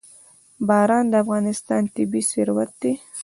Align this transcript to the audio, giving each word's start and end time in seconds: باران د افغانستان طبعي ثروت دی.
باران 0.67 1.05
د 1.09 1.13
افغانستان 1.23 1.83
طبعي 1.95 2.21
ثروت 2.31 2.71
دی. 2.81 2.93